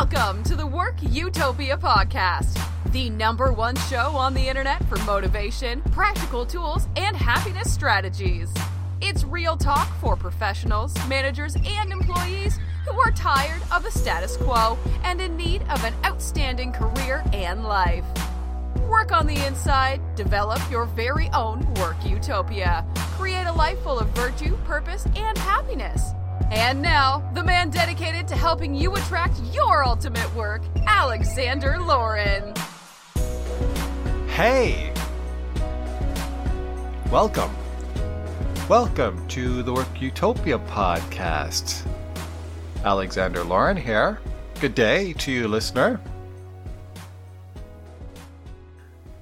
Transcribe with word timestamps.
Welcome 0.00 0.42
to 0.44 0.56
the 0.56 0.66
Work 0.66 0.94
Utopia 1.02 1.76
podcast, 1.76 2.58
the 2.92 3.10
number 3.10 3.52
one 3.52 3.76
show 3.90 4.16
on 4.16 4.32
the 4.32 4.48
internet 4.48 4.82
for 4.88 4.96
motivation, 5.04 5.82
practical 5.92 6.46
tools, 6.46 6.88
and 6.96 7.14
happiness 7.14 7.70
strategies. 7.70 8.50
It's 9.02 9.22
real 9.22 9.54
talk 9.54 9.86
for 10.00 10.16
professionals, 10.16 10.96
managers, 11.08 11.56
and 11.56 11.92
employees 11.92 12.58
who 12.88 12.98
are 12.98 13.10
tired 13.10 13.60
of 13.70 13.82
the 13.82 13.90
status 13.90 14.38
quo 14.38 14.78
and 15.04 15.20
in 15.20 15.36
need 15.36 15.60
of 15.64 15.84
an 15.84 15.92
outstanding 16.06 16.72
career 16.72 17.22
and 17.34 17.62
life. 17.62 18.06
Work 18.88 19.12
on 19.12 19.26
the 19.26 19.46
inside, 19.46 20.00
develop 20.16 20.58
your 20.70 20.86
very 20.86 21.28
own 21.34 21.70
work 21.74 21.96
utopia, 22.02 22.82
create 23.18 23.44
a 23.44 23.52
life 23.52 23.78
full 23.82 23.98
of 23.98 24.08
virtue, 24.16 24.56
purpose, 24.64 25.04
and 25.14 25.36
happiness. 25.36 26.12
And 26.50 26.82
now, 26.82 27.28
the 27.34 27.42
man 27.42 27.70
dedicated 27.70 28.28
to 28.28 28.36
helping 28.36 28.74
you 28.74 28.94
attract 28.94 29.40
your 29.52 29.84
ultimate 29.86 30.34
work, 30.34 30.62
Alexander 30.86 31.78
Lauren. 31.78 32.54
Hey! 34.28 34.92
Welcome. 37.10 37.54
Welcome 38.68 39.26
to 39.28 39.62
the 39.62 39.72
Work 39.72 40.00
Utopia 40.00 40.58
podcast. 40.58 41.86
Alexander 42.84 43.44
Lauren 43.44 43.76
here. 43.76 44.20
Good 44.60 44.74
day 44.74 45.12
to 45.14 45.32
you, 45.32 45.48
listener. 45.48 46.00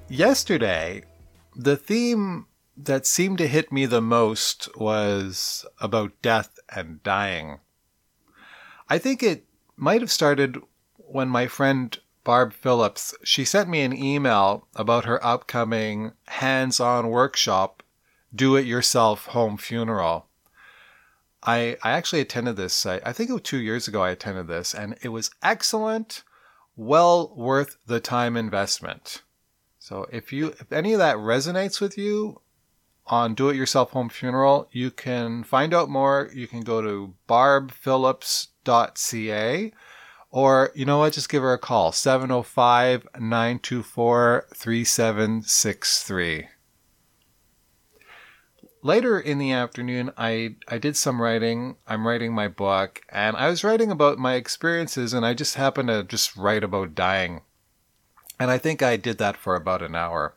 Yesterday, 0.07 1.03
the 1.55 1.75
theme 1.75 2.45
that 2.77 3.05
seemed 3.05 3.37
to 3.39 3.47
hit 3.47 3.71
me 3.71 3.85
the 3.85 4.01
most 4.01 4.69
was 4.75 5.65
about 5.79 6.21
death 6.21 6.59
and 6.69 7.03
dying. 7.03 7.59
I 8.89 8.97
think 8.97 9.21
it 9.21 9.45
might 9.75 10.01
have 10.01 10.11
started 10.11 10.61
when 10.97 11.29
my 11.29 11.47
friend 11.47 11.97
Barb 12.23 12.53
Phillips, 12.53 13.15
she 13.23 13.45
sent 13.45 13.69
me 13.69 13.81
an 13.81 13.97
email 13.97 14.67
about 14.75 15.05
her 15.05 15.23
upcoming 15.25 16.11
hands-on 16.27 17.09
workshop, 17.09 17.83
Do 18.33 18.55
It 18.55 18.65
Yourself 18.65 19.25
Home 19.27 19.57
Funeral. 19.57 20.27
I, 21.43 21.77
I 21.83 21.91
actually 21.91 22.21
attended 22.21 22.55
this, 22.55 22.85
I, 22.85 23.01
I 23.03 23.13
think 23.13 23.29
it 23.29 23.33
was 23.33 23.41
two 23.41 23.57
years 23.57 23.87
ago 23.87 24.03
I 24.03 24.11
attended 24.11 24.47
this, 24.47 24.75
and 24.75 24.95
it 25.01 25.09
was 25.09 25.31
excellent, 25.41 26.23
well 26.75 27.33
worth 27.35 27.77
the 27.87 27.99
time 27.99 28.37
investment. 28.37 29.23
So 29.79 30.05
if 30.11 30.31
you 30.31 30.49
if 30.59 30.71
any 30.71 30.93
of 30.93 30.99
that 30.99 31.17
resonates 31.17 31.81
with 31.81 31.97
you, 31.97 32.39
on 33.07 33.33
Do 33.33 33.49
It 33.49 33.55
Yourself 33.55 33.89
Home 33.91 34.09
Funeral. 34.09 34.67
You 34.71 34.91
can 34.91 35.43
find 35.43 35.73
out 35.73 35.89
more. 35.89 36.29
You 36.33 36.47
can 36.47 36.61
go 36.61 36.81
to 36.81 37.15
barbphillips.ca 37.27 39.73
or, 40.31 40.71
you 40.73 40.85
know 40.85 40.99
what, 40.99 41.13
just 41.13 41.27
give 41.27 41.43
her 41.43 41.53
a 41.53 41.57
call 41.57 41.91
705 41.91 43.05
924 43.19 44.45
3763. 44.55 46.47
Later 48.83 49.19
in 49.19 49.37
the 49.37 49.51
afternoon, 49.51 50.11
I, 50.17 50.55
I 50.67 50.79
did 50.79 50.97
some 50.97 51.21
writing. 51.21 51.75
I'm 51.85 52.07
writing 52.07 52.33
my 52.33 52.47
book, 52.47 53.01
and 53.09 53.37
I 53.37 53.47
was 53.47 53.63
writing 53.63 53.91
about 53.91 54.17
my 54.17 54.33
experiences, 54.35 55.13
and 55.13 55.23
I 55.23 55.35
just 55.35 55.53
happened 55.53 55.89
to 55.89 56.03
just 56.03 56.35
write 56.35 56.63
about 56.63 56.95
dying. 56.95 57.41
And 58.39 58.49
I 58.49 58.57
think 58.57 58.81
I 58.81 58.97
did 58.97 59.19
that 59.19 59.37
for 59.37 59.55
about 59.55 59.83
an 59.83 59.93
hour. 59.93 60.33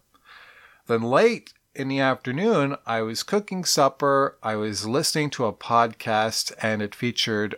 Then 0.89 1.03
late 1.03 1.54
in 1.75 1.89
the 1.89 1.99
afternoon, 1.99 2.77
I 2.87 3.03
was 3.03 3.23
cooking 3.23 3.65
supper. 3.65 4.39
I 4.43 4.57
was 4.57 4.87
listening 4.87 5.31
to 5.31 5.47
a 5.47 5.53
podcast, 5.53 6.53
and 6.63 6.81
it 6.81 6.95
featured 6.95 7.57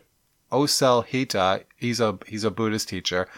Osel 0.50 1.06
Hita. 1.06 1.64
He's 1.76 2.00
a 2.00 2.18
he's 2.26 2.44
a 2.44 2.50
Buddhist 2.50 2.88
teacher, 2.88 3.28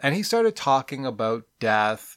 and 0.00 0.14
he 0.14 0.22
started 0.22 0.56
talking 0.56 1.06
about 1.06 1.44
death. 1.60 2.16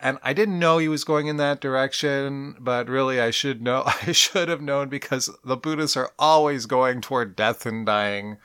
And 0.00 0.18
I 0.22 0.32
didn't 0.32 0.60
know 0.60 0.78
he 0.78 0.88
was 0.88 1.02
going 1.02 1.26
in 1.26 1.38
that 1.38 1.60
direction, 1.60 2.54
but 2.60 2.88
really 2.88 3.20
I 3.20 3.30
should 3.30 3.60
know. 3.60 3.82
I 4.06 4.12
should 4.12 4.48
have 4.48 4.62
known 4.62 4.88
because 4.88 5.28
the 5.44 5.56
Buddhists 5.56 5.96
are 5.96 6.12
always 6.18 6.66
going 6.66 7.00
toward 7.00 7.36
death 7.36 7.66
and 7.66 7.84
dying. 7.84 8.38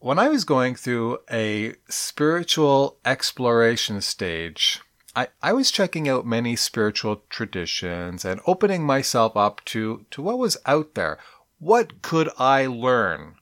When 0.00 0.18
I 0.18 0.28
was 0.28 0.42
going 0.42 0.74
through 0.74 1.20
a 1.30 1.74
spiritual 1.88 2.98
exploration 3.04 4.00
stage, 4.00 4.80
I, 5.14 5.28
I 5.42 5.52
was 5.52 5.70
checking 5.70 6.08
out 6.08 6.26
many 6.26 6.56
spiritual 6.56 7.22
traditions 7.28 8.24
and 8.24 8.40
opening 8.46 8.84
myself 8.84 9.36
up 9.36 9.64
to, 9.66 10.06
to 10.10 10.22
what 10.22 10.38
was 10.38 10.56
out 10.64 10.94
there. 10.94 11.18
What 11.58 12.02
could 12.02 12.30
I 12.38 12.66
learn 12.66 13.36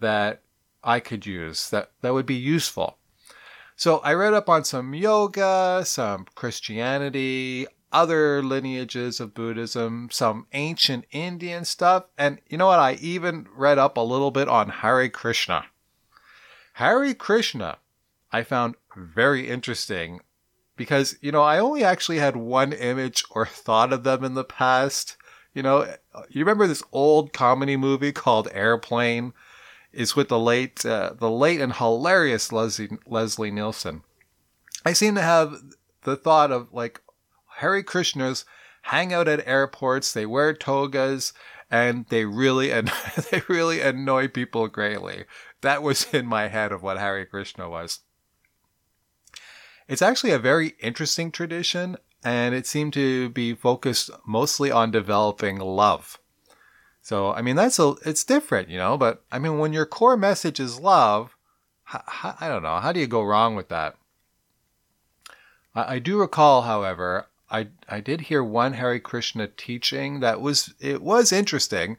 that 0.00 0.42
I 0.84 1.00
could 1.00 1.24
use 1.26 1.70
that, 1.70 1.90
that 2.02 2.12
would 2.12 2.26
be 2.26 2.34
useful? 2.34 2.98
So 3.76 3.98
I 3.98 4.14
read 4.14 4.34
up 4.34 4.48
on 4.48 4.64
some 4.64 4.94
yoga, 4.94 5.82
some 5.84 6.26
Christianity, 6.34 7.66
other 7.92 8.42
lineages 8.42 9.20
of 9.20 9.34
Buddhism, 9.34 10.08
some 10.10 10.46
ancient 10.52 11.06
Indian 11.10 11.64
stuff, 11.64 12.04
and 12.18 12.40
you 12.48 12.58
know 12.58 12.66
what? 12.66 12.78
I 12.78 12.94
even 12.94 13.46
read 13.54 13.78
up 13.78 13.96
a 13.96 14.00
little 14.00 14.30
bit 14.30 14.48
on 14.48 14.68
Hare 14.68 15.08
Krishna. 15.08 15.64
Hare 16.74 17.14
Krishna 17.14 17.78
I 18.32 18.42
found 18.42 18.74
very 18.94 19.48
interesting 19.48 20.20
because 20.76 21.16
you 21.20 21.32
know 21.32 21.42
I 21.42 21.58
only 21.58 21.84
actually 21.84 22.18
had 22.18 22.36
one 22.36 22.72
image 22.72 23.24
or 23.30 23.46
thought 23.46 23.92
of 23.92 24.04
them 24.04 24.24
in 24.24 24.34
the 24.34 24.44
past. 24.44 25.16
You 25.54 25.62
know, 25.62 25.94
you 26.28 26.40
remember 26.40 26.66
this 26.66 26.82
old 26.92 27.32
comedy 27.32 27.76
movie 27.76 28.12
called 28.12 28.48
Airplane? 28.52 29.32
Is 29.92 30.14
with 30.14 30.28
the 30.28 30.38
late, 30.38 30.84
uh, 30.84 31.14
the 31.18 31.30
late 31.30 31.58
and 31.58 31.72
hilarious 31.72 32.52
Leslie 32.52 32.90
Leslie 33.06 33.50
Nielsen. 33.50 34.02
I 34.84 34.92
seem 34.92 35.14
to 35.14 35.22
have 35.22 35.54
the 36.02 36.16
thought 36.16 36.52
of 36.52 36.72
like 36.72 37.00
Hare 37.56 37.82
Krishnas 37.82 38.44
hang 38.82 39.12
out 39.12 39.26
at 39.26 39.46
airports. 39.46 40.12
They 40.12 40.26
wear 40.26 40.52
togas 40.52 41.32
and 41.70 42.06
they 42.08 42.24
really 42.24 42.70
and 42.70 42.88
they 43.30 43.42
really 43.48 43.80
annoy 43.80 44.28
people 44.28 44.68
greatly. 44.68 45.24
That 45.62 45.82
was 45.82 46.12
in 46.12 46.26
my 46.26 46.48
head 46.48 46.72
of 46.72 46.82
what 46.82 46.98
Hare 46.98 47.24
Krishna 47.26 47.68
was. 47.68 48.00
It's 49.88 50.02
actually 50.02 50.32
a 50.32 50.38
very 50.38 50.74
interesting 50.80 51.30
tradition, 51.30 51.96
and 52.24 52.54
it 52.54 52.66
seemed 52.66 52.92
to 52.94 53.28
be 53.30 53.54
focused 53.54 54.10
mostly 54.26 54.70
on 54.70 54.90
developing 54.90 55.58
love. 55.58 56.18
So, 57.02 57.32
I 57.32 57.40
mean, 57.40 57.54
that's 57.54 57.78
a, 57.78 57.94
it's 58.04 58.24
different, 58.24 58.68
you 58.68 58.78
know, 58.78 58.96
but 58.96 59.24
I 59.30 59.38
mean, 59.38 59.58
when 59.58 59.72
your 59.72 59.86
core 59.86 60.16
message 60.16 60.58
is 60.58 60.80
love, 60.80 61.36
I 61.92 62.48
don't 62.48 62.64
know, 62.64 62.78
how 62.78 62.90
do 62.90 62.98
you 62.98 63.06
go 63.06 63.22
wrong 63.22 63.54
with 63.54 63.68
that? 63.68 63.94
I, 65.72 65.94
I 65.94 65.98
do 66.00 66.18
recall, 66.18 66.62
however, 66.62 67.26
I, 67.48 67.68
I 67.88 68.00
did 68.00 68.22
hear 68.22 68.42
one 68.42 68.72
Hare 68.72 68.98
Krishna 68.98 69.46
teaching 69.46 70.18
that 70.18 70.40
was, 70.40 70.74
it 70.80 71.00
was 71.00 71.30
interesting, 71.30 71.96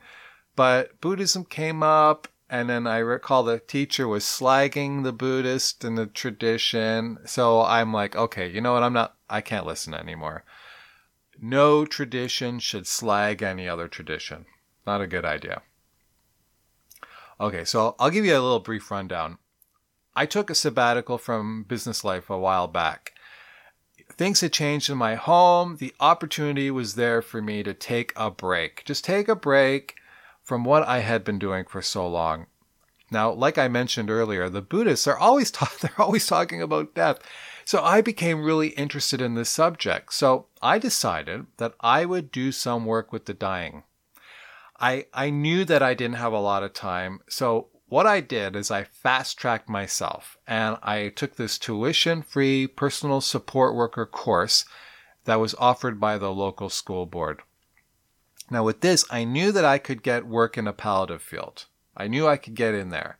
but 0.57 0.99
Buddhism 0.99 1.45
came 1.45 1.81
up 1.81 2.27
and 2.49 2.69
then 2.69 2.87
I 2.87 2.99
recall 2.99 3.43
the 3.43 3.59
teacher 3.59 4.07
was 4.07 4.23
slagging 4.23 5.03
the 5.03 5.11
Buddhist 5.11 5.83
and 5.83 5.97
the 5.97 6.05
tradition. 6.05 7.17
So 7.25 7.61
I'm 7.61 7.91
like, 7.91 8.15
okay, 8.15 8.49
you 8.49 8.61
know 8.61 8.73
what? 8.73 8.83
I'm 8.83 8.93
not, 8.93 9.15
I 9.29 9.41
can't 9.41 9.65
listen 9.65 9.93
anymore. 9.93 10.43
No 11.39 11.85
tradition 11.85 12.59
should 12.59 12.87
slag 12.87 13.43
any 13.43 13.67
other 13.67 13.87
tradition. 13.87 14.45
Not 14.85 15.01
a 15.01 15.07
good 15.07 15.25
idea. 15.25 15.61
Okay, 17.39 17.65
so 17.65 17.95
I'll 17.99 18.09
give 18.09 18.25
you 18.25 18.33
a 18.33 18.39
little 18.39 18.59
brief 18.59 18.89
rundown. 18.89 19.37
I 20.15 20.25
took 20.25 20.49
a 20.49 20.55
sabbatical 20.55 21.17
from 21.17 21.63
business 21.63 22.03
life 22.03 22.29
a 22.29 22.39
while 22.39 22.67
back. 22.67 23.13
Things 24.13 24.41
had 24.41 24.53
changed 24.53 24.89
in 24.89 24.97
my 24.97 25.15
home. 25.15 25.77
The 25.77 25.93
opportunity 25.99 26.71
was 26.71 26.95
there 26.95 27.21
for 27.21 27.41
me 27.41 27.61
to 27.61 27.73
take 27.73 28.13
a 28.15 28.31
break. 28.31 28.83
Just 28.85 29.03
take 29.03 29.27
a 29.27 29.35
break 29.35 29.95
from 30.47 30.63
what 30.63 30.87
I 30.87 30.99
had 30.99 31.25
been 31.25 31.39
doing 31.39 31.65
for 31.65 31.81
so 31.81 32.07
long. 32.07 32.45
Now, 33.11 33.33
like 33.33 33.57
I 33.57 33.67
mentioned 33.67 34.09
earlier, 34.09 34.47
the 34.47 34.61
Buddhists 34.61 35.05
are 35.05 35.17
always 35.17 35.51
ta- 35.57 35.73
they're 35.81 35.99
always 35.99 36.25
talking 36.25 36.61
about 36.61 36.95
death. 36.95 37.19
So 37.65 37.83
I 37.83 37.99
became 37.99 38.45
really 38.45 38.69
interested 38.69 39.21
in 39.21 39.35
this 39.35 39.49
subject. 39.49 40.13
So 40.13 40.45
I 40.61 40.79
decided 40.79 41.47
that 41.57 41.73
I 41.81 42.05
would 42.05 42.31
do 42.31 42.53
some 42.53 42.85
work 42.85 43.11
with 43.11 43.25
the 43.25 43.33
dying. 43.33 43.83
I 44.79 45.07
I 45.13 45.31
knew 45.31 45.65
that 45.65 45.83
I 45.83 45.93
didn't 45.93 46.15
have 46.15 46.31
a 46.31 46.39
lot 46.39 46.63
of 46.63 46.71
time. 46.71 47.19
So 47.27 47.67
what 47.89 48.07
I 48.07 48.21
did 48.21 48.55
is 48.55 48.71
I 48.71 48.85
fast 48.85 49.37
tracked 49.37 49.67
myself 49.67 50.37
and 50.47 50.77
I 50.81 51.09
took 51.09 51.35
this 51.35 51.57
tuition 51.57 52.21
free 52.21 52.67
personal 52.67 53.19
support 53.19 53.75
worker 53.75 54.05
course 54.05 54.63
that 55.25 55.41
was 55.41 55.55
offered 55.55 55.99
by 55.99 56.17
the 56.17 56.31
local 56.31 56.69
school 56.69 57.05
board. 57.05 57.41
Now, 58.49 58.63
with 58.63 58.81
this, 58.81 59.05
I 59.09 59.23
knew 59.23 59.51
that 59.51 59.65
I 59.65 59.77
could 59.77 60.03
get 60.03 60.25
work 60.25 60.57
in 60.57 60.67
a 60.67 60.73
palliative 60.73 61.21
field. 61.21 61.65
I 61.95 62.07
knew 62.07 62.27
I 62.27 62.37
could 62.37 62.55
get 62.55 62.73
in 62.73 62.89
there. 62.89 63.17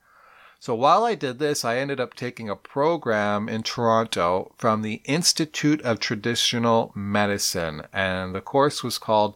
So 0.60 0.74
while 0.74 1.04
I 1.04 1.16
did 1.16 1.38
this, 1.38 1.64
I 1.64 1.78
ended 1.78 2.00
up 2.00 2.14
taking 2.14 2.50
a 2.50 2.56
program 2.56 3.48
in 3.48 3.62
Toronto 3.62 4.54
from 4.58 4.82
the 4.82 5.02
Institute 5.06 5.82
of 5.82 6.00
Traditional 6.00 6.92
Medicine, 6.96 7.84
and 7.94 8.34
the 8.34 8.42
course 8.42 8.84
was 8.84 8.98
called 8.98 9.36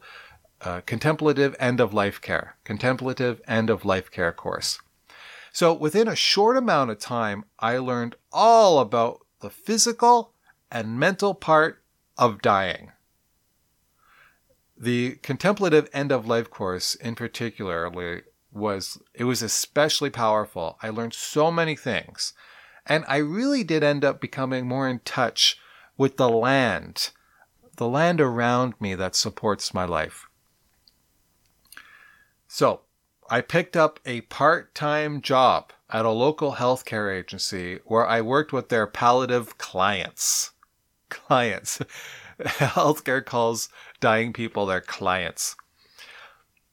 uh, 0.62 0.82
Contemplative 0.82 1.56
End 1.60 1.80
of 1.80 1.94
Life 1.94 2.22
Care. 2.22 2.56
Contemplative 2.64 3.42
End 3.48 3.70
of 3.70 3.86
Life 3.86 4.10
Care 4.10 4.32
course. 4.32 4.80
So 5.52 5.74
within 5.74 6.08
a 6.08 6.16
short 6.16 6.58
amount 6.58 6.92
of 6.92 7.00
time, 7.00 7.46
I 7.60 7.78
learned 7.78 8.16
all 8.32 8.80
about 8.80 9.20
the 9.42 9.50
physical 9.50 10.34
and 10.72 11.00
mental 11.00 11.34
part 11.34 11.84
of 12.18 12.42
dying. 12.42 12.92
The 14.82 15.18
contemplative 15.22 15.88
end 15.94 16.12
of 16.12 16.26
life 16.26 16.50
course 16.50 16.96
in 16.96 17.14
particular, 17.14 17.92
was 18.52 19.00
it 19.14 19.26
was 19.26 19.44
especially 19.44 20.10
powerful. 20.10 20.80
I 20.82 20.90
learned 20.90 21.14
so 21.14 21.52
many 21.52 21.76
things. 21.76 22.34
And 22.88 23.06
I 23.08 23.18
really 23.18 23.64
did 23.64 23.84
end 23.84 24.04
up 24.04 24.20
becoming 24.20 24.68
more 24.68 24.90
in 24.90 25.02
touch 25.06 25.60
with 25.98 26.18
the 26.18 26.30
land, 26.30 27.12
the 27.78 27.88
land 27.88 28.20
around 28.20 28.74
me 28.80 28.96
that 28.96 29.16
supports 29.16 29.72
my 29.72 29.86
life. 29.86 30.26
So, 32.48 32.82
I 33.30 33.42
picked 33.42 33.78
up 33.78 34.00
a 34.04 34.22
part 34.22 34.74
time 34.74 35.22
job 35.22 35.74
at 35.92 36.06
a 36.06 36.10
local 36.10 36.54
healthcare 36.54 37.16
agency 37.16 37.82
where 37.86 38.08
I 38.08 38.22
worked 38.22 38.52
with 38.52 38.70
their 38.70 38.88
palliative 38.88 39.60
clients. 39.60 40.54
Clients. 41.10 41.80
healthcare 42.46 43.24
calls 43.24 43.70
dying 44.00 44.34
people 44.34 44.66
their 44.66 44.82
clients. 44.82 45.56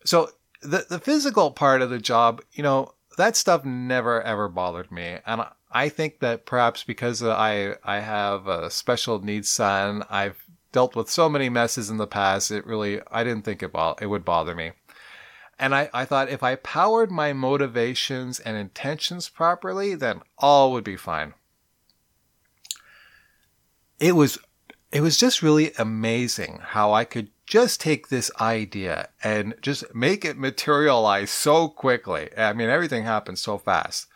So 0.05 0.31
the 0.63 0.87
the 0.89 0.99
physical 0.99 1.51
part 1.51 1.83
of 1.83 1.91
the 1.91 1.99
job, 1.99 2.43
you 2.53 2.63
know, 2.63 2.95
that 3.17 3.37
stuff 3.37 3.65
never 3.65 4.23
ever 4.23 4.49
bothered 4.49 4.91
me, 4.91 5.19
and 5.27 5.43
I 5.71 5.89
think 5.89 6.21
that 6.21 6.47
perhaps 6.47 6.85
because 6.85 7.23
I 7.23 7.77
I 7.85 8.01
have 8.01 8.47
a 8.47 8.71
special 8.71 9.21
needs 9.21 9.51
son, 9.51 10.05
I've 10.09 10.43
dealt 10.73 10.97
with 10.97 11.11
so 11.11 11.29
many 11.29 11.49
messes 11.49 11.91
in 11.91 11.97
the 11.97 12.07
past. 12.07 12.51
It 12.51 12.67
really 12.67 13.01
I 13.11 13.25
didn't 13.25 13.45
think 13.45 13.63
it 13.63 13.73
it 14.01 14.07
would 14.07 14.25
bother 14.25 14.55
me, 14.55 14.73
and 15.59 15.75
I 15.75 15.91
I 15.93 16.05
thought 16.05 16.31
if 16.31 16.43
I 16.43 16.57
powered 16.57 17.11
my 17.11 17.33
motivations 17.33 18.41
and 18.41 18.57
intentions 18.57 19.29
properly, 19.29 19.95
then 19.95 20.23
all 20.39 20.73
would 20.73 20.85
be 20.85 20.97
fine. 20.97 21.35
It 24.01 24.13
was 24.13 24.39
it 24.91 25.03
was 25.03 25.19
just 25.19 25.43
really 25.43 25.73
amazing 25.79 26.61
how 26.63 26.93
I 26.93 27.05
could 27.05 27.31
just 27.47 27.81
take 27.81 28.09
this 28.09 28.31
idea 28.41 29.09
and 29.23 29.55
just 29.61 29.95
make 29.95 30.25
it 30.25 30.39
materialize 30.39 31.31
so 31.31 31.69
quickly. 31.69 32.31
I 32.37 32.53
mean, 32.55 32.69
everything 32.69 33.05
happened 33.05 33.39
so 33.39 33.59
fast. 33.59 34.07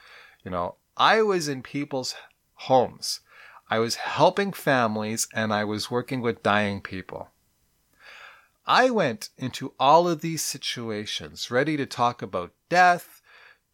You 0.45 0.51
know, 0.51 0.77
I 0.97 1.23
was 1.23 1.49
in 1.49 1.63
people's 1.63 2.15
homes. 2.55 3.21
I 3.69 3.79
was 3.79 3.97
helping 3.97 4.53
families 4.53 5.29
and 5.33 5.53
I 5.53 5.65
was 5.65 5.91
working 5.91 6.21
with 6.21 6.43
dying 6.43 6.81
people. 6.81 7.29
I 8.67 8.91
went 8.91 9.31
into 9.37 9.75
all 9.81 10.09
of 10.09 10.21
these 10.21 10.43
situations 10.43 11.51
ready 11.51 11.77
to 11.77 11.87
talk 11.87 12.23
about 12.23 12.53
death, 12.69 13.21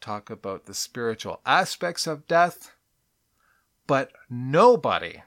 talk 0.00 0.30
about 0.30 0.66
the 0.66 0.74
spiritual 0.74 1.40
aspects 1.44 2.06
of 2.06 2.26
death, 2.26 2.72
but 3.86 4.12
nobody 4.30 5.22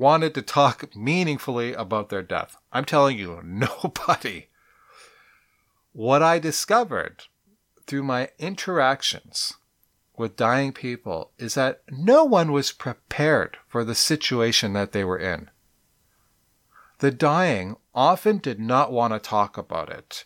wanted 0.00 0.34
to 0.34 0.40
talk 0.40 0.96
meaningfully 0.96 1.74
about 1.74 2.08
their 2.08 2.22
death. 2.22 2.56
I'm 2.72 2.86
telling 2.86 3.18
you, 3.18 3.40
nobody. 3.44 4.46
What 5.92 6.22
I 6.22 6.38
discovered 6.38 7.24
through 7.86 8.04
my 8.04 8.30
interactions 8.38 9.54
with 10.16 10.36
dying 10.36 10.72
people 10.72 11.32
is 11.38 11.54
that 11.54 11.82
no 11.90 12.24
one 12.24 12.50
was 12.50 12.72
prepared 12.72 13.58
for 13.68 13.84
the 13.84 13.94
situation 13.94 14.72
that 14.72 14.92
they 14.92 15.04
were 15.04 15.18
in. 15.18 15.50
The 17.00 17.10
dying 17.10 17.76
often 17.94 18.38
did 18.38 18.58
not 18.58 18.92
want 18.92 19.12
to 19.12 19.18
talk 19.18 19.58
about 19.58 19.90
it. 19.90 20.24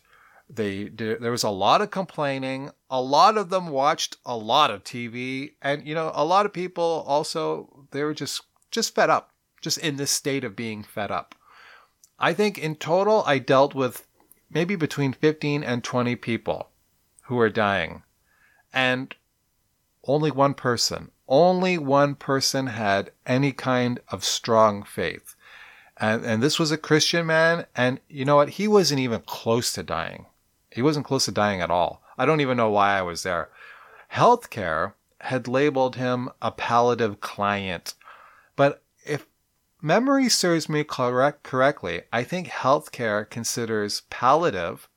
They 0.49 0.89
there 0.89 1.31
was 1.31 1.43
a 1.43 1.51
lot 1.51 1.81
of 1.81 1.91
complaining. 1.91 2.71
A 2.91 3.01
lot 3.01 3.37
of 3.37 3.49
them 3.49 3.69
watched 3.69 4.19
a 4.27 4.37
lot 4.37 4.71
of 4.71 4.85
TV, 4.85 5.53
and 5.63 5.87
you 5.87 5.95
know, 5.95 6.13
a 6.15 6.25
lot 6.25 6.47
of 6.47 6.53
people 6.53 7.05
also 7.07 7.87
they 7.93 8.05
were 8.05 8.13
just 8.13 8.43
just 8.71 8.95
fed 8.95 9.09
up 9.09 9.34
just 9.65 9.79
in 9.79 9.97
this 9.97 10.11
state 10.11 10.45
of 10.45 10.55
being 10.55 10.85
fed 10.85 11.11
up. 11.11 11.35
I 12.19 12.33
think 12.33 12.59
in 12.59 12.77
total, 12.77 13.25
I 13.27 13.39
dealt 13.39 13.75
with 13.75 14.07
maybe 14.51 14.77
between 14.77 15.13
15 15.13 15.65
and 15.65 15.83
20 15.83 16.15
people 16.17 16.69
who 17.23 17.37
were 17.37 17.51
dying. 17.51 18.03
And 18.73 19.15
only 20.07 20.31
one 20.31 20.55
person, 20.55 21.11
only 21.27 21.79
one 21.79 22.15
person 22.15 22.69
had 22.69 23.11
any 23.27 23.53
kind 23.53 24.01
of 24.11 24.23
strong 24.23 24.85
faith. 24.85 25.35
And, 25.97 26.25
and 26.25 26.43
this 26.43 26.59
was 26.59 26.71
a 26.71 26.79
Christian 26.79 27.27
man. 27.27 27.67
And 27.75 28.01
you 28.09 28.25
know 28.25 28.37
what? 28.37 28.51
He 28.51 28.69
wasn't 28.69 29.01
even 29.01 29.23
close 29.23 29.73
to 29.73 29.83
dying. 29.83 30.27
He 30.71 30.83
wasn't 30.83 31.07
close 31.07 31.25
to 31.25 31.33
dying 31.33 31.61
at 31.61 31.71
all. 31.71 32.03
I 32.19 32.27
don't 32.27 32.41
even 32.41 32.57
know 32.57 32.71
why 32.71 32.99
I 32.99 33.03
was 33.03 33.23
there. 33.23 33.49
Healthcare 34.13 34.93
had 35.21 35.49
labeled 35.49 35.97
him 35.97 36.29
a 36.43 36.51
palliative 36.51 37.21
client. 37.21 37.95
Memory 39.85 40.31
serves 40.31 40.67
me 40.67 40.83
correct 40.83 41.43
correctly, 41.43 42.05
I 42.11 42.25
think 42.25 42.49
healthcare 42.49 43.29
considers 43.29 44.01
palliative, 44.09 44.89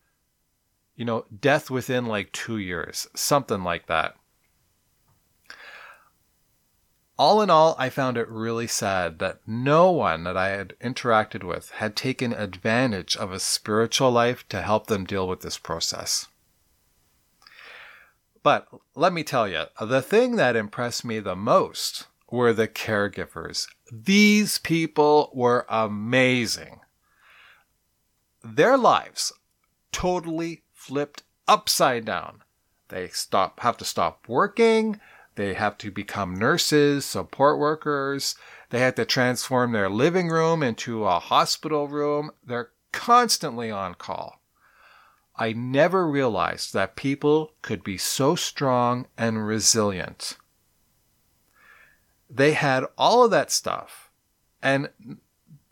you 0.95 1.03
know, 1.03 1.25
death 1.41 1.69
within 1.69 2.05
like 2.05 2.31
two 2.31 2.57
years, 2.57 3.05
something 3.13 3.65
like 3.65 3.87
that. 3.87 4.15
All 7.19 7.41
in 7.41 7.49
all, 7.49 7.75
I 7.77 7.89
found 7.89 8.15
it 8.15 8.29
really 8.29 8.65
sad 8.65 9.19
that 9.19 9.41
no 9.45 9.91
one 9.91 10.23
that 10.23 10.37
I 10.37 10.51
had 10.51 10.73
interacted 10.79 11.43
with 11.43 11.71
had 11.71 11.97
taken 11.97 12.31
advantage 12.31 13.17
of 13.17 13.33
a 13.33 13.41
spiritual 13.41 14.11
life 14.11 14.47
to 14.47 14.61
help 14.61 14.87
them 14.87 15.03
deal 15.03 15.27
with 15.27 15.41
this 15.41 15.57
process. 15.57 16.29
But 18.41 18.69
let 18.95 19.11
me 19.11 19.25
tell 19.25 19.49
you, 19.49 19.65
the 19.81 20.01
thing 20.01 20.37
that 20.37 20.55
impressed 20.55 21.03
me 21.03 21.19
the 21.19 21.35
most 21.35 22.07
were 22.29 22.53
the 22.53 22.67
caregivers. 22.67 23.67
These 23.91 24.57
people 24.57 25.31
were 25.33 25.65
amazing. 25.69 26.81
Their 28.43 28.77
lives 28.77 29.33
totally 29.91 30.63
flipped 30.73 31.23
upside 31.47 32.05
down. 32.05 32.43
They 32.89 33.07
stop 33.09 33.59
have 33.61 33.77
to 33.77 33.85
stop 33.85 34.27
working, 34.27 34.99
they 35.35 35.53
have 35.53 35.77
to 35.79 35.91
become 35.91 36.35
nurses, 36.35 37.05
support 37.05 37.59
workers, 37.59 38.35
they 38.69 38.79
had 38.79 38.95
to 38.95 39.05
transform 39.05 39.71
their 39.71 39.89
living 39.89 40.29
room 40.29 40.63
into 40.63 41.05
a 41.05 41.19
hospital 41.19 41.87
room. 41.87 42.31
They're 42.45 42.71
constantly 42.91 43.69
on 43.69 43.95
call. 43.95 44.41
I 45.35 45.53
never 45.53 46.07
realized 46.07 46.73
that 46.73 46.95
people 46.95 47.53
could 47.61 47.83
be 47.83 47.97
so 47.97 48.35
strong 48.35 49.07
and 49.17 49.45
resilient 49.45 50.37
they 52.29 52.53
had 52.53 52.85
all 52.97 53.23
of 53.23 53.31
that 53.31 53.51
stuff. 53.51 54.11
And 54.61 54.89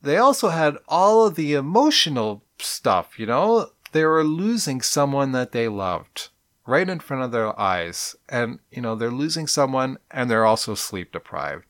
they 0.01 0.17
also 0.17 0.49
had 0.49 0.77
all 0.87 1.25
of 1.25 1.35
the 1.35 1.53
emotional 1.53 2.43
stuff, 2.59 3.17
you 3.19 3.25
know? 3.25 3.71
They 3.91 4.05
were 4.05 4.23
losing 4.23 4.81
someone 4.81 5.31
that 5.31 5.51
they 5.51 5.67
loved 5.67 6.29
right 6.65 6.89
in 6.89 6.99
front 6.99 7.23
of 7.23 7.31
their 7.31 7.57
eyes. 7.59 8.15
And, 8.27 8.59
you 8.71 8.81
know, 8.81 8.95
they're 8.95 9.11
losing 9.11 9.47
someone 9.47 9.97
and 10.11 10.29
they're 10.29 10.45
also 10.45 10.75
sleep 10.75 11.11
deprived. 11.11 11.65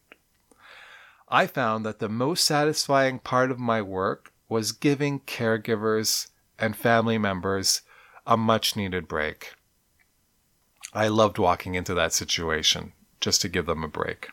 I 1.28 1.48
found 1.48 1.86
that 1.86 2.00
the 2.00 2.10
most 2.10 2.46
satisfying 2.46 3.20
part 3.20 3.52
of 3.52 3.60
my 3.60 3.82
work 3.82 4.32
was 4.48 4.72
giving 4.72 5.22
caregivers 5.22 6.28
and 6.60 6.76
family 6.76 7.18
members 7.18 7.82
a 8.28 8.38
much 8.38 8.76
needed 8.76 9.08
break. 9.08 9.54
I 10.94 11.08
loved 11.08 11.38
walking 11.38 11.76
into 11.76 11.94
that 11.96 12.14
situation 12.14 12.94
just 13.20 13.42
to 13.42 13.50
give 13.50 13.66
them 13.66 13.84
a 13.84 13.88
break. 13.88 14.30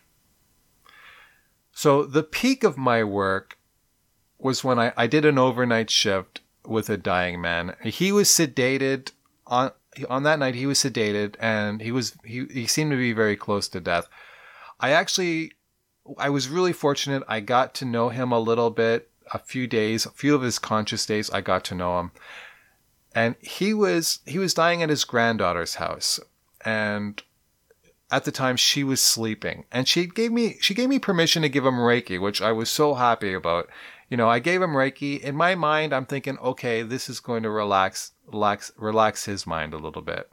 So 1.82 2.04
the 2.04 2.22
peak 2.22 2.62
of 2.62 2.78
my 2.78 3.02
work 3.02 3.58
was 4.38 4.62
when 4.62 4.78
I, 4.78 4.92
I 4.96 5.08
did 5.08 5.24
an 5.24 5.36
overnight 5.36 5.90
shift 5.90 6.40
with 6.64 6.88
a 6.88 6.96
dying 6.96 7.40
man. 7.40 7.74
He 7.82 8.12
was 8.12 8.28
sedated 8.28 9.10
on 9.48 9.72
on 10.08 10.22
that 10.22 10.38
night. 10.38 10.54
He 10.54 10.64
was 10.64 10.78
sedated 10.78 11.34
and 11.40 11.80
he 11.80 11.90
was 11.90 12.14
he, 12.24 12.46
he 12.52 12.68
seemed 12.68 12.92
to 12.92 12.96
be 12.96 13.12
very 13.12 13.34
close 13.34 13.66
to 13.66 13.80
death. 13.80 14.08
I 14.78 14.92
actually 14.92 15.54
I 16.18 16.30
was 16.30 16.48
really 16.48 16.72
fortunate. 16.72 17.24
I 17.26 17.40
got 17.40 17.74
to 17.74 17.84
know 17.84 18.10
him 18.10 18.30
a 18.30 18.38
little 18.38 18.70
bit, 18.70 19.10
a 19.34 19.40
few 19.40 19.66
days, 19.66 20.06
a 20.06 20.10
few 20.10 20.36
of 20.36 20.42
his 20.42 20.60
conscious 20.60 21.04
days. 21.04 21.30
I 21.30 21.40
got 21.40 21.64
to 21.64 21.74
know 21.74 21.98
him, 21.98 22.12
and 23.12 23.34
he 23.40 23.74
was 23.74 24.20
he 24.24 24.38
was 24.38 24.54
dying 24.54 24.84
at 24.84 24.88
his 24.88 25.02
granddaughter's 25.02 25.74
house, 25.74 26.20
and 26.64 27.20
at 28.12 28.24
the 28.24 28.30
time 28.30 28.56
she 28.56 28.84
was 28.84 29.00
sleeping. 29.00 29.64
And 29.72 29.88
she 29.88 30.06
gave 30.06 30.30
me 30.30 30.58
she 30.60 30.74
gave 30.74 30.90
me 30.90 30.98
permission 30.98 31.42
to 31.42 31.48
give 31.48 31.64
him 31.64 31.76
reiki 31.76 32.20
which 32.20 32.42
i 32.42 32.52
was 32.52 32.70
so 32.70 32.94
happy 32.94 33.32
about. 33.32 33.68
You 34.08 34.18
know 34.18 34.28
i 34.28 34.38
gave 34.38 34.60
him 34.62 34.72
reiki. 34.72 35.18
In 35.18 35.34
my 35.34 35.54
mind 35.54 35.92
i'm 35.92 36.06
thinking 36.06 36.38
okay 36.38 36.82
this 36.82 37.08
is 37.08 37.18
going 37.18 37.42
to 37.42 37.50
relax 37.50 38.12
relax 38.26 38.70
relax 38.76 39.24
his 39.24 39.46
mind 39.46 39.72
a 39.72 39.78
little 39.78 40.02
bit. 40.02 40.30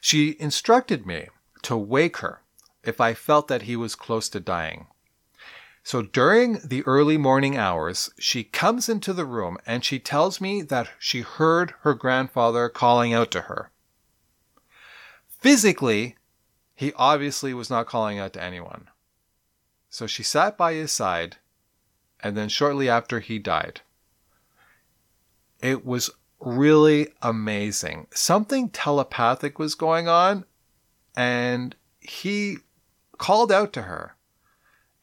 She 0.00 0.36
instructed 0.38 1.06
me 1.06 1.28
to 1.62 1.76
wake 1.76 2.18
her 2.18 2.42
if 2.84 3.00
i 3.00 3.14
felt 3.14 3.48
that 3.48 3.62
he 3.62 3.74
was 3.74 3.94
close 3.96 4.28
to 4.28 4.38
dying. 4.38 4.86
So 5.82 6.02
during 6.02 6.60
the 6.62 6.82
early 6.82 7.16
morning 7.16 7.56
hours, 7.56 8.10
she 8.18 8.44
comes 8.44 8.90
into 8.90 9.14
the 9.14 9.24
room 9.24 9.56
and 9.64 9.82
she 9.82 9.98
tells 9.98 10.38
me 10.38 10.60
that 10.60 10.90
she 10.98 11.22
heard 11.22 11.72
her 11.80 11.94
grandfather 11.94 12.68
calling 12.68 13.14
out 13.14 13.30
to 13.30 13.42
her. 13.42 13.70
Physically, 15.40 16.17
he 16.78 16.92
obviously 16.94 17.52
was 17.52 17.70
not 17.70 17.88
calling 17.88 18.20
out 18.20 18.32
to 18.34 18.42
anyone. 18.42 18.86
So 19.90 20.06
she 20.06 20.22
sat 20.22 20.56
by 20.56 20.74
his 20.74 20.92
side, 20.92 21.38
and 22.20 22.36
then 22.36 22.48
shortly 22.48 22.88
after 22.88 23.18
he 23.18 23.40
died. 23.40 23.80
It 25.60 25.84
was 25.84 26.08
really 26.38 27.08
amazing. 27.20 28.06
Something 28.12 28.68
telepathic 28.68 29.58
was 29.58 29.74
going 29.74 30.06
on, 30.06 30.44
and 31.16 31.74
he 31.98 32.58
called 33.16 33.50
out 33.50 33.72
to 33.72 33.82
her, 33.82 34.14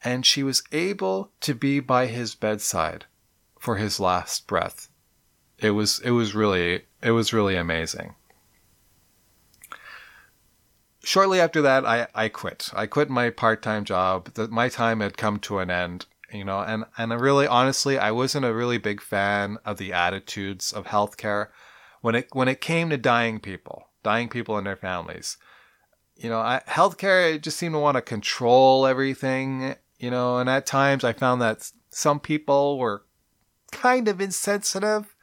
and 0.02 0.24
she 0.24 0.42
was 0.42 0.62
able 0.72 1.30
to 1.42 1.54
be 1.54 1.80
by 1.80 2.06
his 2.06 2.34
bedside 2.34 3.04
for 3.58 3.76
his 3.76 4.00
last 4.00 4.46
breath. 4.46 4.88
It 5.58 5.72
was 5.72 6.00
it 6.00 6.12
was 6.12 6.34
really 6.34 6.84
it 7.02 7.10
was 7.10 7.34
really 7.34 7.56
amazing. 7.56 8.14
Shortly 11.06 11.40
after 11.40 11.62
that, 11.62 11.86
I, 11.86 12.08
I 12.16 12.28
quit. 12.28 12.70
I 12.74 12.86
quit 12.86 13.08
my 13.08 13.30
part 13.30 13.62
time 13.62 13.84
job. 13.84 14.34
The, 14.34 14.48
my 14.48 14.68
time 14.68 14.98
had 14.98 15.16
come 15.16 15.38
to 15.38 15.60
an 15.60 15.70
end, 15.70 16.06
you 16.32 16.44
know, 16.44 16.58
and, 16.58 16.84
and 16.98 17.12
I 17.12 17.16
really, 17.16 17.46
honestly, 17.46 17.96
I 17.96 18.10
wasn't 18.10 18.44
a 18.44 18.52
really 18.52 18.78
big 18.78 19.00
fan 19.00 19.58
of 19.64 19.78
the 19.78 19.92
attitudes 19.92 20.72
of 20.72 20.86
healthcare 20.86 21.50
when 22.00 22.16
it 22.16 22.26
when 22.32 22.48
it 22.48 22.60
came 22.60 22.90
to 22.90 22.96
dying 22.96 23.38
people, 23.38 23.88
dying 24.02 24.28
people 24.28 24.58
and 24.58 24.66
their 24.66 24.74
families. 24.74 25.36
You 26.16 26.28
know, 26.28 26.40
I, 26.40 26.62
healthcare 26.66 27.40
just 27.40 27.56
seemed 27.56 27.76
to 27.76 27.78
want 27.78 27.94
to 27.94 28.02
control 28.02 28.84
everything, 28.84 29.76
you 30.00 30.10
know, 30.10 30.38
and 30.38 30.50
at 30.50 30.66
times 30.66 31.04
I 31.04 31.12
found 31.12 31.40
that 31.40 31.70
some 31.88 32.18
people 32.18 32.78
were 32.78 33.04
kind 33.70 34.08
of 34.08 34.20
insensitive 34.20 35.14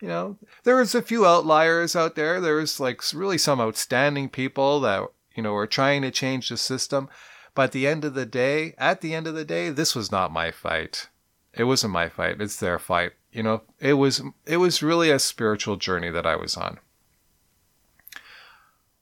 you 0.00 0.08
know, 0.08 0.36
there 0.64 0.76
was 0.76 0.94
a 0.94 1.00
few 1.00 1.26
outliers 1.26 1.96
out 1.96 2.16
there. 2.16 2.40
There 2.40 2.56
was 2.56 2.78
like 2.78 3.00
really 3.14 3.38
some 3.38 3.60
outstanding 3.60 4.28
people 4.28 4.80
that, 4.80 5.08
you 5.36 5.42
know, 5.42 5.52
were 5.52 5.66
trying 5.66 6.02
to 6.02 6.10
change 6.10 6.48
the 6.48 6.56
system. 6.56 7.08
But 7.54 7.64
at 7.64 7.72
the 7.72 7.86
end 7.86 8.04
of 8.04 8.14
the 8.14 8.26
day, 8.26 8.74
at 8.78 9.00
the 9.00 9.14
end 9.14 9.26
of 9.26 9.34
the 9.34 9.44
day, 9.44 9.70
this 9.70 9.94
was 9.94 10.10
not 10.10 10.32
my 10.32 10.50
fight. 10.50 11.08
It 11.54 11.64
wasn't 11.64 11.92
my 11.92 12.08
fight. 12.08 12.40
It's 12.40 12.56
their 12.56 12.78
fight. 12.78 13.12
You 13.32 13.42
know, 13.42 13.62
it 13.78 13.94
was, 13.94 14.22
it 14.46 14.56
was 14.58 14.82
really 14.82 15.10
a 15.10 15.18
spiritual 15.18 15.76
journey 15.76 16.10
that 16.10 16.26
I 16.26 16.36
was 16.36 16.56
on. 16.56 16.78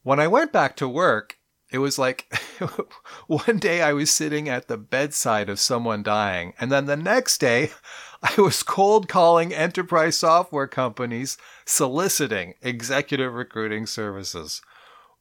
When 0.02 0.20
I 0.20 0.28
went 0.28 0.52
back 0.52 0.76
to 0.76 0.88
work, 0.88 1.38
it 1.74 1.78
was 1.78 1.98
like 1.98 2.32
one 3.26 3.58
day 3.58 3.82
I 3.82 3.92
was 3.92 4.10
sitting 4.10 4.48
at 4.48 4.68
the 4.68 4.76
bedside 4.76 5.48
of 5.48 5.58
someone 5.58 6.04
dying, 6.04 6.54
and 6.60 6.70
then 6.70 6.86
the 6.86 6.96
next 6.96 7.38
day 7.38 7.72
I 8.22 8.40
was 8.40 8.62
cold 8.62 9.08
calling 9.08 9.52
enterprise 9.52 10.16
software 10.16 10.68
companies 10.68 11.36
soliciting 11.66 12.54
executive 12.62 13.34
recruiting 13.34 13.86
services. 13.86 14.62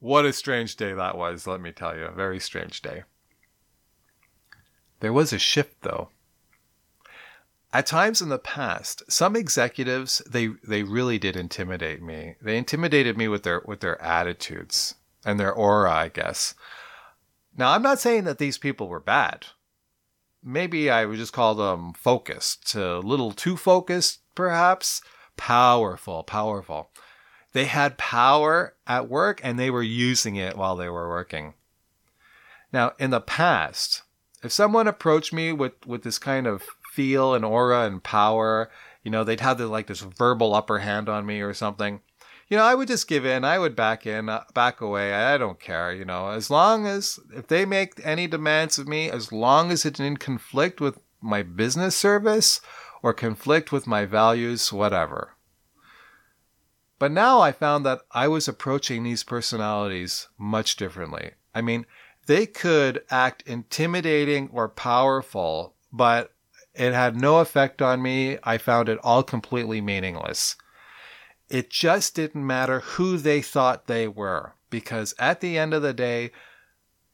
What 0.03 0.25
a 0.25 0.33
strange 0.33 0.75
day 0.75 0.93
that 0.93 1.17
was, 1.17 1.47
let 1.47 1.61
me 1.61 1.71
tell 1.71 1.95
you. 1.95 2.03
A 2.03 2.11
very 2.11 2.39
strange 2.39 2.81
day. 2.81 3.03
There 4.99 5.13
was 5.13 5.31
a 5.31 5.39
shift 5.39 5.81
though. 5.81 6.09
At 7.71 7.87
times 7.87 8.21
in 8.21 8.29
the 8.29 8.37
past, 8.37 9.01
some 9.09 9.35
executives 9.35 10.21
they 10.29 10.49
they 10.67 10.83
really 10.83 11.17
did 11.17 11.35
intimidate 11.35 12.01
me. 12.01 12.35
They 12.41 12.57
intimidated 12.57 13.17
me 13.17 13.27
with 13.27 13.43
their 13.43 13.63
with 13.65 13.79
their 13.79 13.99
attitudes 14.01 14.95
and 15.25 15.39
their 15.39 15.53
aura, 15.53 15.91
I 15.91 16.09
guess. 16.09 16.53
Now, 17.57 17.71
I'm 17.71 17.81
not 17.81 17.99
saying 17.99 18.25
that 18.25 18.39
these 18.39 18.57
people 18.57 18.87
were 18.89 18.99
bad 18.99 19.47
maybe 20.43 20.89
I 20.89 21.05
would 21.05 21.17
just 21.17 21.33
call 21.33 21.55
them 21.55 21.93
focused, 21.93 22.75
a 22.75 22.99
little 22.99 23.31
too 23.31 23.55
focused, 23.55 24.19
perhaps. 24.35 25.01
Powerful, 25.37 26.23
powerful. 26.23 26.91
They 27.53 27.65
had 27.65 27.97
power 27.97 28.75
at 28.85 29.09
work 29.09 29.39
and 29.43 29.57
they 29.57 29.69
were 29.69 29.83
using 29.83 30.35
it 30.35 30.57
while 30.57 30.75
they 30.75 30.89
were 30.89 31.07
working. 31.07 31.53
Now, 32.71 32.93
in 32.99 33.11
the 33.11 33.21
past, 33.21 34.01
if 34.43 34.51
someone 34.51 34.87
approached 34.87 35.31
me 35.31 35.53
with, 35.53 35.73
with 35.85 36.03
this 36.03 36.19
kind 36.19 36.47
of 36.47 36.63
feel 36.91 37.33
and 37.33 37.45
aura 37.45 37.85
and 37.85 38.03
power, 38.03 38.69
you 39.03 39.11
know, 39.11 39.23
they'd 39.23 39.39
have 39.39 39.57
the, 39.57 39.67
like 39.67 39.87
this 39.87 40.01
verbal 40.01 40.55
upper 40.55 40.79
hand 40.79 41.07
on 41.07 41.25
me 41.25 41.41
or 41.41 41.53
something 41.53 42.01
you 42.53 42.57
know, 42.57 42.65
I 42.65 42.75
would 42.75 42.87
just 42.87 43.07
give 43.07 43.25
in. 43.25 43.43
I 43.43 43.57
would 43.57 43.75
back 43.75 44.05
in, 44.05 44.29
uh, 44.29 44.43
back 44.53 44.79
away. 44.79 45.11
I 45.11 45.39
don't 45.39 45.59
care, 45.59 45.91
you 45.91 46.05
know, 46.05 46.29
as 46.29 46.51
long 46.51 46.85
as 46.85 47.19
if 47.35 47.47
they 47.47 47.65
make 47.65 47.93
any 48.03 48.27
demands 48.27 48.77
of 48.77 48.87
me, 48.87 49.09
as 49.09 49.31
long 49.31 49.71
as 49.71 49.85
it's 49.85 49.99
in 49.99 50.17
conflict 50.17 50.79
with 50.79 50.99
my 51.19 51.41
business 51.41 51.95
service 51.95 52.61
or 53.01 53.11
conflict 53.11 53.71
with 53.71 53.87
my 53.87 54.05
values, 54.05 54.71
whatever. 54.71 55.32
But 57.03 57.11
now 57.11 57.41
I 57.41 57.51
found 57.51 57.85
that 57.85 57.99
I 58.11 58.29
was 58.29 58.47
approaching 58.47 59.03
these 59.03 59.25
personalities 59.25 60.29
much 60.37 60.77
differently. 60.77 61.31
I 61.53 61.59
mean, 61.59 61.85
they 62.27 62.45
could 62.45 63.03
act 63.09 63.43
intimidating 63.45 64.49
or 64.53 64.69
powerful, 64.69 65.75
but 65.91 66.31
it 66.73 66.93
had 66.93 67.19
no 67.19 67.39
effect 67.39 67.81
on 67.81 68.01
me. 68.01 68.37
I 68.45 68.57
found 68.57 68.87
it 68.87 68.99
all 69.03 69.21
completely 69.21 69.81
meaningless. 69.81 70.55
It 71.49 71.69
just 71.69 72.15
didn't 72.15 72.47
matter 72.47 72.79
who 72.79 73.17
they 73.17 73.41
thought 73.41 73.87
they 73.87 74.07
were, 74.07 74.53
because 74.69 75.13
at 75.19 75.41
the 75.41 75.57
end 75.57 75.73
of 75.73 75.81
the 75.81 75.93
day, 75.93 76.31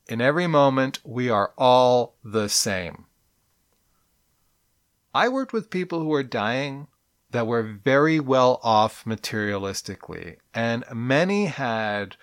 in 0.07 0.21
every 0.21 0.45
moment, 0.45 0.99
we 1.03 1.31
are 1.31 1.51
all 1.57 2.13
the 2.23 2.47
same. 2.47 3.05
I 5.15 5.29
worked 5.29 5.51
with 5.51 5.71
people 5.71 6.01
who 6.01 6.09
were 6.09 6.21
dying 6.21 6.89
that 7.31 7.47
were 7.47 7.63
very 7.63 8.19
well 8.19 8.59
off 8.63 9.05
materialistically, 9.05 10.37
and 10.53 10.83
many 10.93 11.45
had 11.45 12.15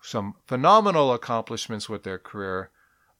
some 0.00 0.34
phenomenal 0.46 1.12
accomplishments 1.12 1.88
with 1.88 2.02
their 2.02 2.18
career. 2.18 2.70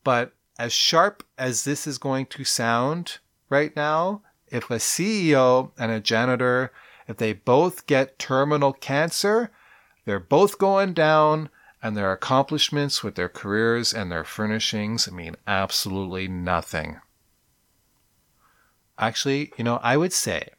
But 0.05 0.33
as 0.59 0.73
sharp 0.73 1.23
as 1.37 1.65
this 1.65 1.87
is 1.87 1.99
going 1.99 2.27
to 2.27 2.45
sound 2.45 3.19
right 3.51 3.75
now, 3.77 4.23
if 4.49 4.71
a 4.71 4.77
CEO 4.77 5.73
and 5.79 5.93
a 5.93 6.01
janitor 6.01 6.73
if 7.09 7.17
they 7.17 7.33
both 7.33 7.87
get 7.87 8.19
terminal 8.19 8.75
cancer, 8.75 9.51
they're 10.05 10.21
both 10.21 10.59
going 10.59 10.93
down, 10.93 11.49
and 11.83 11.97
their 11.97 12.13
accomplishments 12.13 13.03
with 13.03 13.15
their 13.15 13.29
careers 13.29 13.95
and 13.95 14.13
their 14.13 14.25
furnishings 14.25 15.11
mean 15.11 15.37
absolutely 15.47 16.29
nothing. 16.29 17.01
Actually, 18.99 19.53
you 19.57 19.65
know, 19.65 19.79
I 19.83 19.97
would 19.97 20.13
say 20.13 20.51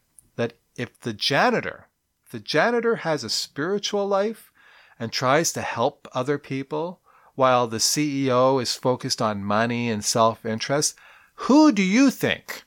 if 0.80 1.00
the 1.02 1.14
janitor, 1.14 1.88
if 2.26 2.32
the 2.32 2.40
janitor 2.40 2.98
has 2.98 3.24
a 3.24 3.30
spiritual 3.30 4.08
life 4.08 4.52
and 5.00 5.12
tries 5.12 5.52
to 5.54 5.62
help 5.62 6.08
other 6.14 6.38
people, 6.38 7.02
while 7.36 7.68
the 7.68 7.78
CEO 7.78 8.62
is 8.62 8.76
focused 8.76 9.22
on 9.22 9.44
money 9.44 9.90
and 9.90 10.04
self 10.04 10.46
interest, 10.46 10.96
who 11.36 11.72
do 11.72 11.84
you 11.84 12.10
think 12.10 12.64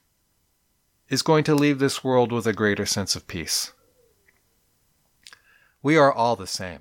is 1.12 1.21
going 1.21 1.45
to 1.45 1.54
leave 1.54 1.78
this 1.78 2.02
world 2.02 2.33
with 2.33 2.47
a 2.47 2.54
greater 2.54 2.87
sense 2.87 3.14
of 3.14 3.26
peace. 3.26 3.75
We 5.83 5.95
are 5.99 6.11
all 6.11 6.37
the 6.37 6.47
same. 6.47 6.81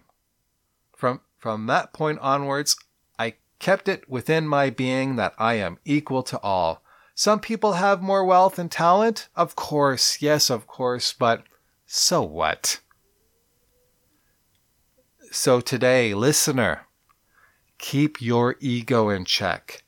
From, 0.95 1.19
from 1.37 1.67
that 1.67 1.91
point 1.91 2.19
onwards, 2.19 2.77
I 3.19 3.33
kept 3.59 3.89
it 3.89 4.09
within 4.09 4.47
my 4.47 4.69
being 4.69 5.17
that 5.17 5.33
I 5.37 5.55
am 5.55 5.79
equal 5.83 6.23
to 6.23 6.39
all. 6.39 6.81
Some 7.23 7.39
people 7.39 7.73
have 7.73 8.01
more 8.01 8.25
wealth 8.25 8.57
and 8.57 8.71
talent, 8.71 9.29
of 9.35 9.55
course, 9.55 10.23
yes, 10.23 10.49
of 10.49 10.65
course, 10.65 11.13
but 11.13 11.43
so 11.85 12.23
what? 12.23 12.79
So 15.31 15.61
today, 15.61 16.15
listener, 16.15 16.87
keep 17.77 18.23
your 18.23 18.55
ego 18.59 19.09
in 19.09 19.25
check. 19.25 19.83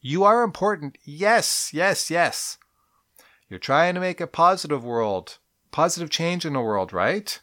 You 0.00 0.24
are 0.24 0.42
important. 0.42 0.96
Yes, 1.04 1.72
yes, 1.74 2.10
yes. 2.10 2.56
You're 3.50 3.58
trying 3.58 3.92
to 3.92 4.00
make 4.00 4.22
a 4.22 4.26
positive 4.26 4.82
world, 4.82 5.36
positive 5.72 6.08
change 6.08 6.46
in 6.46 6.54
the 6.54 6.60
world, 6.62 6.90
right? 6.90 7.38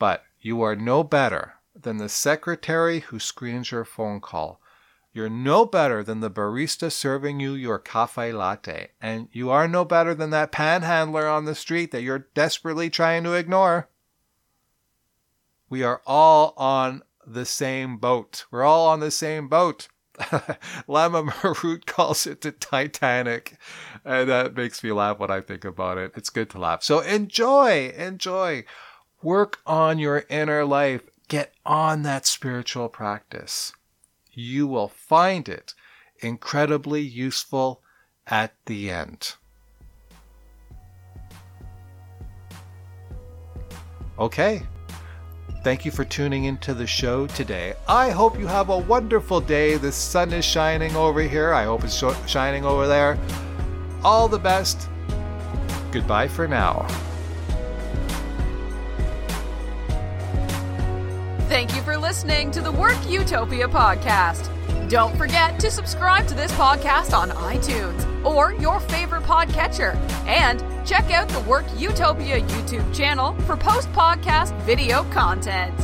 But 0.00 0.24
you 0.40 0.62
are 0.62 0.74
no 0.74 1.04
better 1.04 1.52
than 1.80 1.98
the 1.98 2.08
secretary 2.08 2.98
who 2.98 3.20
screens 3.20 3.70
your 3.70 3.84
phone 3.84 4.20
call. 4.20 4.60
You're 5.14 5.30
no 5.30 5.64
better 5.64 6.02
than 6.02 6.18
the 6.18 6.30
barista 6.30 6.90
serving 6.90 7.38
you 7.38 7.54
your 7.54 7.78
cafe 7.78 8.32
latte. 8.32 8.88
And 9.00 9.28
you 9.30 9.48
are 9.48 9.68
no 9.68 9.84
better 9.84 10.12
than 10.12 10.30
that 10.30 10.50
panhandler 10.50 11.28
on 11.28 11.44
the 11.44 11.54
street 11.54 11.92
that 11.92 12.02
you're 12.02 12.26
desperately 12.34 12.90
trying 12.90 13.22
to 13.22 13.34
ignore. 13.34 13.88
We 15.70 15.84
are 15.84 16.02
all 16.04 16.52
on 16.56 17.02
the 17.24 17.44
same 17.44 17.96
boat. 17.96 18.44
We're 18.50 18.64
all 18.64 18.88
on 18.88 18.98
the 18.98 19.12
same 19.12 19.46
boat. 19.46 19.86
Lama 20.88 21.22
Marut 21.22 21.86
calls 21.86 22.26
it 22.26 22.40
the 22.40 22.50
Titanic. 22.50 23.56
And 24.04 24.28
that 24.28 24.56
makes 24.56 24.82
me 24.82 24.90
laugh 24.90 25.20
when 25.20 25.30
I 25.30 25.40
think 25.40 25.64
about 25.64 25.96
it. 25.96 26.10
It's 26.16 26.28
good 26.28 26.50
to 26.50 26.58
laugh. 26.58 26.82
So 26.82 26.98
enjoy, 26.98 27.92
enjoy. 27.96 28.64
Work 29.22 29.60
on 29.64 30.00
your 30.00 30.24
inner 30.28 30.64
life. 30.64 31.02
Get 31.28 31.54
on 31.64 32.02
that 32.02 32.26
spiritual 32.26 32.88
practice. 32.88 33.72
You 34.34 34.66
will 34.66 34.88
find 34.88 35.48
it 35.48 35.74
incredibly 36.20 37.00
useful 37.00 37.82
at 38.26 38.54
the 38.66 38.90
end. 38.90 39.34
Okay. 44.18 44.62
Thank 45.62 45.84
you 45.84 45.90
for 45.90 46.04
tuning 46.04 46.44
into 46.44 46.74
the 46.74 46.86
show 46.86 47.26
today. 47.28 47.74
I 47.88 48.10
hope 48.10 48.38
you 48.38 48.46
have 48.46 48.68
a 48.68 48.78
wonderful 48.78 49.40
day. 49.40 49.76
The 49.76 49.92
sun 49.92 50.32
is 50.32 50.44
shining 50.44 50.94
over 50.94 51.22
here. 51.22 51.54
I 51.54 51.64
hope 51.64 51.84
it's 51.84 52.02
shining 52.26 52.64
over 52.64 52.86
there. 52.86 53.18
All 54.04 54.28
the 54.28 54.38
best. 54.38 54.88
Goodbye 55.90 56.28
for 56.28 56.46
now. 56.46 56.86
Thank 61.54 61.76
you 61.76 61.82
for 61.82 61.96
listening 61.96 62.50
to 62.50 62.60
the 62.60 62.72
Work 62.72 62.96
Utopia 63.08 63.68
podcast. 63.68 64.50
Don't 64.90 65.16
forget 65.16 65.60
to 65.60 65.70
subscribe 65.70 66.26
to 66.26 66.34
this 66.34 66.50
podcast 66.54 67.16
on 67.16 67.30
iTunes 67.30 68.04
or 68.26 68.54
your 68.54 68.80
favorite 68.80 69.22
podcatcher. 69.22 69.94
And 70.26 70.64
check 70.84 71.12
out 71.12 71.28
the 71.28 71.38
Work 71.48 71.64
Utopia 71.78 72.40
YouTube 72.40 72.92
channel 72.92 73.34
for 73.42 73.56
post 73.56 73.88
podcast 73.92 74.52
video 74.62 75.04
content. 75.12 75.80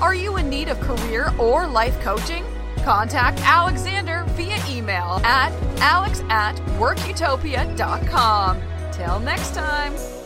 Are 0.00 0.16
you 0.16 0.38
in 0.38 0.50
need 0.50 0.66
of 0.66 0.80
career 0.80 1.32
or 1.38 1.68
life 1.68 2.00
coaching? 2.00 2.44
Contact 2.78 3.38
Alexander 3.42 4.24
via 4.30 4.58
email 4.68 5.20
at 5.22 5.52
alex 5.80 6.24
at 6.30 6.56
workutopia.com. 6.80 8.60
Till 8.90 9.20
next 9.20 9.54
time. 9.54 10.21